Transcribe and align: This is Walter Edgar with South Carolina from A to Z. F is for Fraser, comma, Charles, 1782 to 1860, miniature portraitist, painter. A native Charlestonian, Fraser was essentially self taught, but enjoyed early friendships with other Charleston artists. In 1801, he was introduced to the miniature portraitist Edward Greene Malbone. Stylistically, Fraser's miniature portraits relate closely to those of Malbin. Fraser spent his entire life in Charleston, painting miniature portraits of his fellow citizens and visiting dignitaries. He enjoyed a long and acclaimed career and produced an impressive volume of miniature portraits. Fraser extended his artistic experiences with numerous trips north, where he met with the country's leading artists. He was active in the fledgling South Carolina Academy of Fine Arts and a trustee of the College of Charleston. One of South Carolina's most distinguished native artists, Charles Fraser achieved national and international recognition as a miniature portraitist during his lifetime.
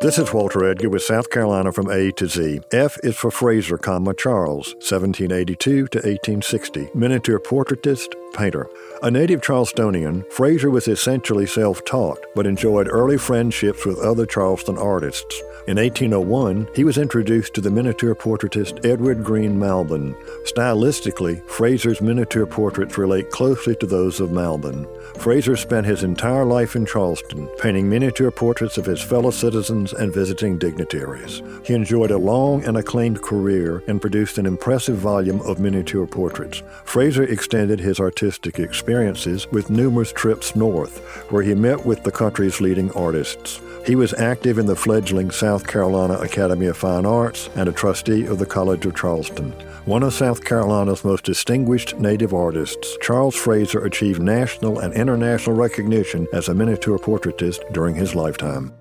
This 0.00 0.16
is 0.16 0.32
Walter 0.32 0.64
Edgar 0.64 0.90
with 0.90 1.02
South 1.02 1.28
Carolina 1.28 1.72
from 1.72 1.90
A 1.90 2.12
to 2.12 2.28
Z. 2.28 2.60
F 2.70 2.98
is 3.02 3.16
for 3.16 3.32
Fraser, 3.32 3.76
comma, 3.76 4.14
Charles, 4.14 4.74
1782 4.74 5.88
to 5.88 5.98
1860, 5.98 6.90
miniature 6.94 7.40
portraitist, 7.40 8.14
painter. 8.32 8.68
A 9.02 9.10
native 9.10 9.40
Charlestonian, 9.40 10.30
Fraser 10.32 10.70
was 10.70 10.86
essentially 10.86 11.46
self 11.46 11.84
taught, 11.84 12.24
but 12.36 12.46
enjoyed 12.46 12.86
early 12.88 13.18
friendships 13.18 13.84
with 13.84 13.98
other 13.98 14.24
Charleston 14.24 14.78
artists. 14.78 15.42
In 15.66 15.76
1801, 15.76 16.68
he 16.74 16.84
was 16.84 16.96
introduced 16.96 17.52
to 17.54 17.60
the 17.60 17.70
miniature 17.70 18.14
portraitist 18.14 18.86
Edward 18.86 19.22
Greene 19.22 19.58
Malbone. 19.58 20.14
Stylistically, 20.44 21.46
Fraser's 21.46 22.00
miniature 22.00 22.46
portraits 22.46 22.96
relate 22.96 23.30
closely 23.30 23.76
to 23.76 23.86
those 23.86 24.20
of 24.20 24.30
Malbin. 24.30 24.86
Fraser 25.18 25.56
spent 25.56 25.86
his 25.86 26.04
entire 26.04 26.44
life 26.44 26.74
in 26.74 26.86
Charleston, 26.86 27.48
painting 27.58 27.88
miniature 27.88 28.30
portraits 28.30 28.78
of 28.78 28.86
his 28.86 29.02
fellow 29.02 29.30
citizens 29.30 29.87
and 29.92 30.12
visiting 30.12 30.58
dignitaries. 30.58 31.42
He 31.64 31.74
enjoyed 31.74 32.10
a 32.10 32.18
long 32.18 32.64
and 32.64 32.76
acclaimed 32.76 33.22
career 33.22 33.82
and 33.86 34.00
produced 34.00 34.38
an 34.38 34.46
impressive 34.46 34.96
volume 34.96 35.40
of 35.42 35.60
miniature 35.60 36.06
portraits. 36.06 36.62
Fraser 36.84 37.24
extended 37.24 37.80
his 37.80 38.00
artistic 38.00 38.58
experiences 38.58 39.46
with 39.50 39.70
numerous 39.70 40.12
trips 40.12 40.56
north, 40.56 40.98
where 41.30 41.42
he 41.42 41.54
met 41.54 41.84
with 41.84 42.02
the 42.04 42.12
country's 42.12 42.60
leading 42.60 42.90
artists. 42.92 43.60
He 43.86 43.96
was 43.96 44.12
active 44.14 44.58
in 44.58 44.66
the 44.66 44.76
fledgling 44.76 45.30
South 45.30 45.66
Carolina 45.66 46.14
Academy 46.18 46.66
of 46.66 46.76
Fine 46.76 47.06
Arts 47.06 47.48
and 47.56 47.68
a 47.68 47.72
trustee 47.72 48.26
of 48.26 48.38
the 48.38 48.46
College 48.46 48.84
of 48.84 48.94
Charleston. 48.94 49.52
One 49.86 50.02
of 50.02 50.12
South 50.12 50.44
Carolina's 50.44 51.04
most 51.04 51.24
distinguished 51.24 51.96
native 51.98 52.34
artists, 52.34 52.98
Charles 53.00 53.34
Fraser 53.34 53.84
achieved 53.84 54.20
national 54.20 54.80
and 54.80 54.92
international 54.92 55.56
recognition 55.56 56.26
as 56.34 56.48
a 56.48 56.54
miniature 56.54 56.98
portraitist 56.98 57.72
during 57.72 57.94
his 57.94 58.14
lifetime. 58.14 58.74